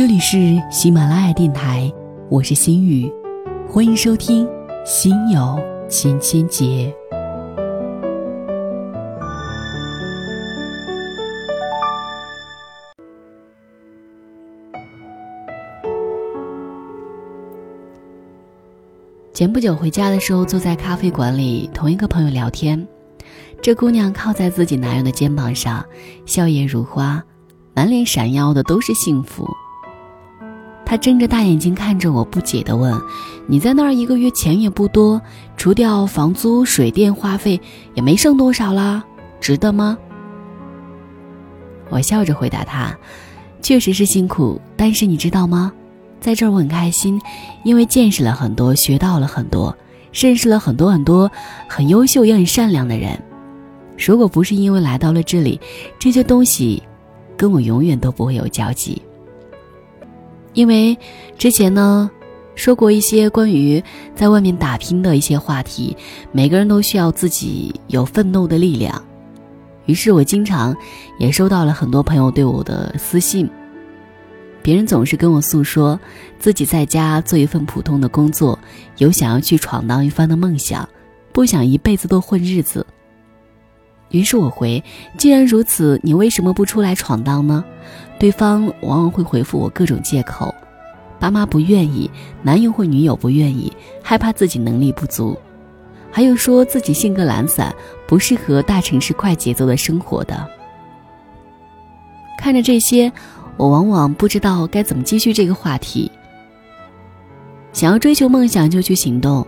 [0.00, 1.92] 这里是喜马拉雅电台，
[2.30, 3.12] 我是心雨，
[3.68, 4.46] 欢迎收听
[4.86, 5.60] 《心有
[5.90, 6.90] 千千结》。
[19.34, 22.88] 前不久回家的时候，坐在咖啡馆里，同一个朋友聊天。
[23.60, 25.84] 这姑娘靠在自己男友的肩膀上，
[26.24, 27.22] 笑靥如花，
[27.74, 29.46] 满脸闪耀的都是幸福。
[30.90, 32.92] 他睁着大眼睛看着我，不解地问
[33.46, 35.22] ：“你在那儿一个月钱也不多，
[35.56, 37.60] 除掉房租、水电花费，
[37.94, 39.04] 也没剩多少啦，
[39.40, 39.96] 值得吗？”
[41.90, 42.92] 我笑着回答他
[43.62, 45.72] ：“确实是辛苦，但是你知道吗？”
[46.18, 47.20] 在这儿我很开心，
[47.62, 49.72] 因为见识了很多，学到了很多，
[50.12, 51.30] 认识了很多很多
[51.68, 53.16] 很优秀也很善良的人。
[53.96, 55.60] 如果不是因为来到了这里，
[56.00, 56.82] 这些东西
[57.36, 59.00] 跟我永远都不会有交集。
[60.52, 60.96] 因为
[61.38, 62.10] 之前呢
[62.54, 63.82] 说过一些关于
[64.14, 65.96] 在外面打拼的一些话题，
[66.32, 69.02] 每个人都需要自己有奋斗的力量。
[69.86, 70.76] 于是我经常
[71.18, 73.48] 也收到了很多朋友对我的私信。
[74.62, 75.98] 别人总是跟我诉说，
[76.38, 78.58] 自己在家做一份普通的工作，
[78.98, 80.86] 有想要去闯荡一番的梦想，
[81.32, 82.86] 不想一辈子都混日子。
[84.10, 84.82] 于是我回：
[85.16, 87.64] 既然如此，你为什么不出来闯荡呢？
[88.18, 90.54] 对方往往会回复我各种借口：
[91.18, 92.10] 爸妈不愿意，
[92.42, 93.72] 男友或女友不愿意，
[94.02, 95.38] 害怕自己能力不足，
[96.10, 97.74] 还有说自己性格懒散，
[98.06, 100.46] 不适合大城市快节奏的生活的。
[102.38, 103.10] 看着这些。
[103.56, 106.10] 我往往不知道该怎么继续这个话题。
[107.74, 109.46] 想要追求梦想就去行动，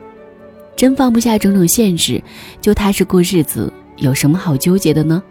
[0.76, 2.22] 真放不下种种限制，
[2.60, 5.22] 就踏实过日子，有什么好纠结的呢？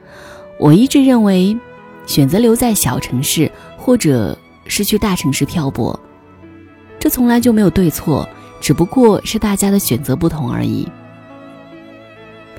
[0.58, 1.58] 我一直认为，
[2.06, 6.00] 选择留在小城市，或者是去大城市漂泊，
[6.98, 8.28] 这从来就没有对错，
[8.62, 10.88] 只不过是大家的选择不同而已。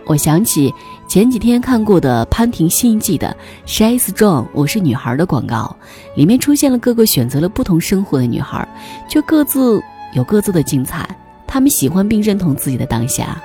[0.04, 0.74] 我想起
[1.08, 3.34] 前几天看过的潘婷新一季的
[3.70, 5.74] 《She Strong》，我是女孩的广告，
[6.14, 8.68] 里面出现了各个选择了不同生活的女孩，
[9.08, 9.80] 却各自
[10.12, 11.08] 有各自的精彩。
[11.46, 13.40] 她们喜欢并认同自己的当下。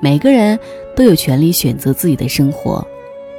[0.00, 0.58] 每个人
[0.94, 2.86] 都有权利选择自己的生活，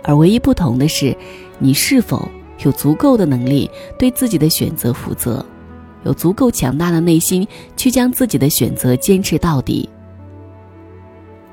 [0.04, 1.16] 而唯一不同的是，
[1.58, 2.30] 你是否
[2.64, 5.46] 有足够的能力对自己的选择负责，
[6.04, 9.88] 有足够强大的内心去将自己的选择坚持到底。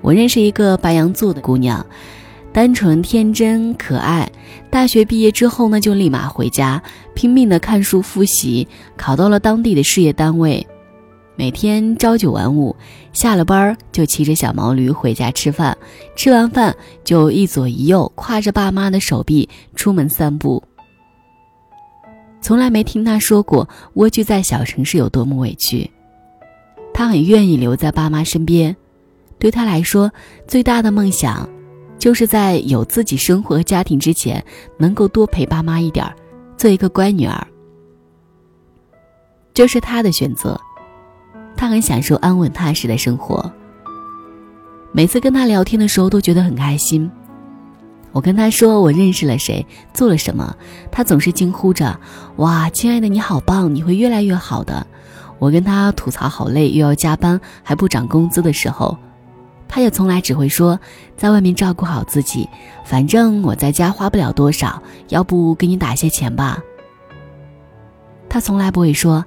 [0.03, 1.85] 我认识一个白羊座的姑娘，
[2.53, 4.31] 单纯、天真、可爱。
[4.71, 6.83] 大学毕业之后呢，就立马回家，
[7.15, 8.67] 拼命的看书复习，
[8.97, 10.67] 考到了当地的事业单位。
[11.39, 12.75] 每天朝九晚五，
[13.13, 15.77] 下了班就骑着小毛驴回家吃饭，
[16.17, 16.75] 吃完饭
[17.05, 20.63] 就一左一右挎着爸妈的手臂出门散步。
[22.41, 25.91] 从来没听他说过蜗居在小城市有多么委屈，
[26.95, 28.75] 他很愿意留在爸妈身边。
[29.39, 30.11] 对他来说，
[30.49, 31.47] 最大的梦想，
[31.99, 34.43] 就是在有自己生活和家庭之前，
[34.79, 36.11] 能够多陪爸妈一点
[36.57, 37.47] 做一个乖女儿。
[39.53, 40.59] 这是他的选择，
[41.57, 43.51] 他很享受安稳踏实的生活。
[44.93, 47.11] 每次跟他聊天的时候，都觉得很开心。
[48.13, 50.57] 我跟他说我认识了谁，做了什么，
[50.91, 51.99] 他总是惊呼着
[52.37, 54.87] ：“哇，亲爱的，你好棒，你会越来越好的。”
[55.39, 58.97] 我跟他吐槽好累，又要加班，还不涨工资的时候。
[59.69, 60.81] 他也从来只会说，
[61.15, 62.49] 在外面照顾好自己，
[62.87, 66.59] 反正我在家花不了多少，要不给你打些钱吧。
[68.31, 69.23] 他从来不会说，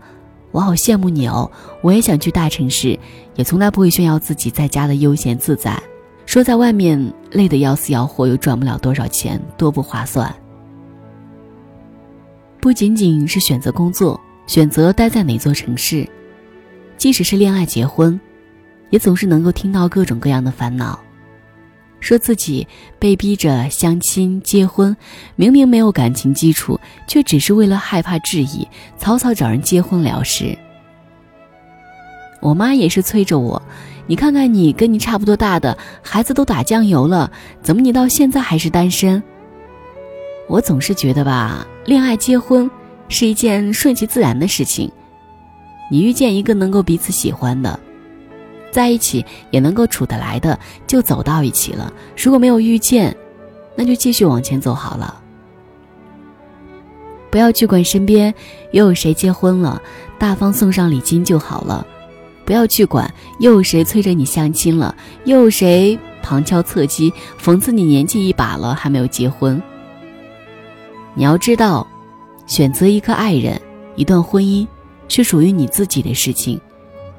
[0.52, 1.50] 我好羡慕你哦，
[1.82, 2.98] 我也想去大城市，
[3.36, 5.82] 也从来不会炫耀自己在家的悠闲自在，
[6.26, 10.34] 说在外面累得要死要活，又赚不了多少钱，多不划算。
[12.60, 16.08] 不仅仅是选择工作，选择待在哪座城市，
[16.98, 18.20] 即使是恋爱结婚。
[18.90, 21.00] 也总是能够听到各种各样的烦恼，
[22.00, 22.68] 说自己
[22.98, 24.96] 被逼着相亲结婚，
[25.36, 30.58] 明明没有感情基础，却只是为了害怕质疑，草草找人结婚了事。
[32.42, 33.62] 我妈也是催着我，
[34.08, 37.30] 你看看你跟你差不多大的孩子都打酱油了，
[37.62, 39.22] 怎么你到现在还是单身？
[40.48, 42.72] 我总是觉得吧，恋爱结婚
[43.10, 44.90] 是一件顺其自然的事情，
[45.92, 47.80] 你遇见一个能够彼此喜欢的。
[48.72, 51.92] 在一起也能够处得来的，就走到一起了。
[52.18, 53.16] 如果没有遇见，
[53.76, 55.22] 那就继续往前走好了。
[57.32, 58.34] 不要去管身边
[58.72, 59.82] 又有谁结婚了，
[60.18, 61.86] 大方送上礼金就好了。
[62.44, 64.96] 不要去管又有谁催着你相亲了，
[65.26, 69.62] 又有谁旁敲侧击讽刺你年纪一把了还没有结婚。
[71.14, 71.86] 你要知道，
[72.48, 73.62] 选择一个爱人，
[73.96, 74.68] 一段婚姻，
[75.08, 76.60] 是属于你自己的事情，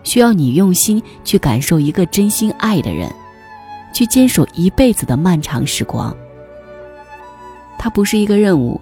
[0.02, 3.10] 需要你用心去感受一个真心爱的人，
[3.92, 6.14] 去坚守一辈子的漫长时光。
[7.78, 8.80] 它不是一个任务，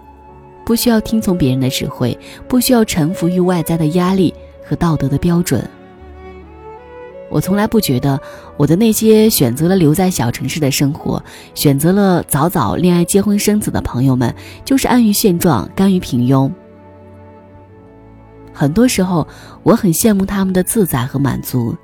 [0.65, 2.19] 不需要听从别人的指挥，
[2.49, 4.35] 不需要臣服于外在的压力
[4.67, 5.69] 和道德的标准。
[7.31, 8.19] 我从来不觉得
[8.57, 11.23] 我的那些选择了留在小城市的生活，
[11.55, 16.51] 选择了早早恋爱、结婚、生子的朋友们，就是安于现状、甘于平庸。
[18.59, 19.25] 很多时候，
[19.63, 21.77] 我很羡慕他们的自在和满足。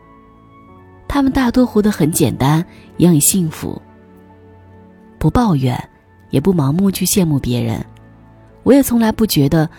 [1.07, 2.67] 他们大多活得很简单，
[2.97, 3.81] 也很幸福。
[5.17, 5.81] 不抱怨，
[6.31, 7.81] 也不盲目去羡慕别人。
[8.65, 9.71] 我也从来不觉得，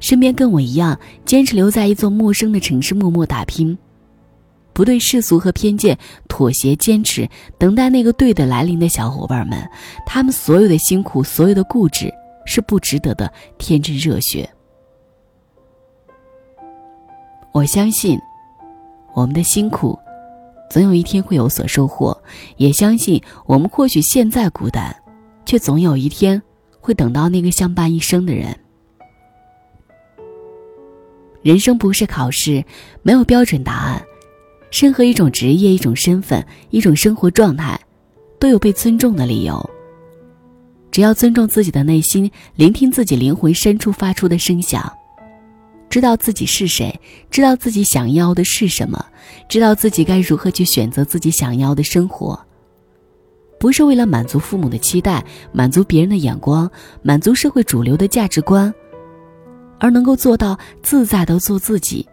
[0.00, 3.78] 身边跟我一样坚持留在一座陌生的城市默默打拼。
[4.72, 5.96] 不对世俗和偏见
[6.26, 9.56] 妥协，坚持等待那个对的来临的小伙伴们，
[10.04, 12.12] 他们所有的辛苦，所有的固执，
[12.44, 14.50] 是不值得的天真热血。
[17.52, 18.18] 我相信，
[19.12, 19.98] 我们的辛苦，
[20.70, 22.16] 总有一天会有所收获；
[22.56, 24.94] 也相信，我们或许现在孤单，
[25.44, 26.40] 却总有一天
[26.80, 28.56] 会等到那个相伴一生的人。
[31.42, 32.64] 人生不是考试，
[33.02, 34.00] 没有标准答案。
[34.70, 37.78] 任何一种职业、一种身份、一种生活状态，
[38.38, 39.68] 都有被尊重的理由。
[40.92, 44.92] 只要尊重自己的内心，聆听自己灵魂深处发出的声响，
[45.90, 46.98] 知道自己是谁，
[47.32, 49.04] 知道自己想要的是什么，
[49.48, 52.38] 知道自己该如何去选择自己想要的生活。
[53.58, 55.22] 不是为了满足父母的期待，
[55.52, 56.70] 满足别人的眼光，
[57.02, 58.72] 满足社会主流的价值观，
[59.80, 62.08] 而能够做到自在的做自己。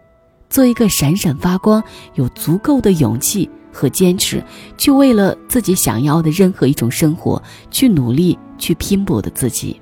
[0.50, 1.82] 做一个闪闪发光、
[2.14, 4.42] 有足够的勇气和坚持，
[4.76, 7.40] 去为了自己想要的任何一种生活
[7.70, 9.80] 去努力、去拼搏的自己。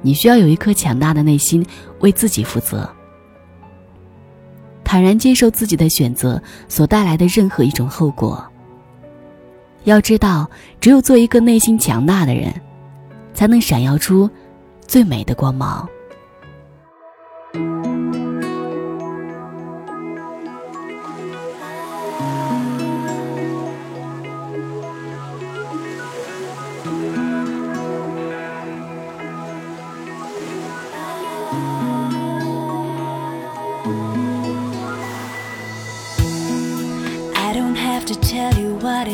[0.00, 1.64] 你需要有一颗强大的内心，
[2.00, 2.88] 为自己负责，
[4.84, 8.44] 坦然接受自己的选择所带来的任何一种后果。
[9.84, 10.48] 要知道，
[10.80, 12.52] 只有做一个内心强大的人，
[13.34, 14.28] 才能闪耀出
[14.86, 15.88] 最美的光芒。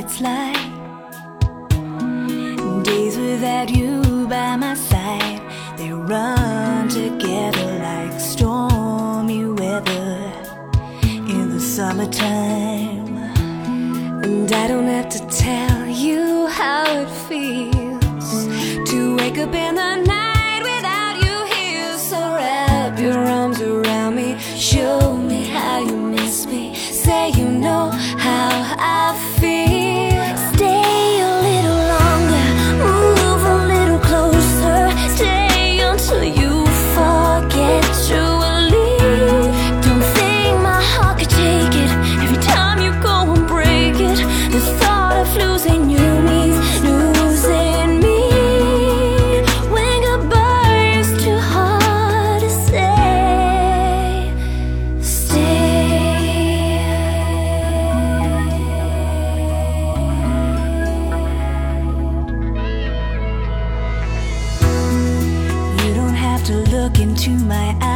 [0.04, 0.54] It's like
[2.84, 5.40] days without you by my side.
[5.78, 10.32] They run together like stormy weather
[11.34, 13.16] in the summertime.
[14.24, 18.46] And i don't have to tell you how it feels
[18.90, 21.96] to wake up in the night without you here.
[21.96, 25.13] So wrap your arms around me show
[66.84, 67.94] look into my eyes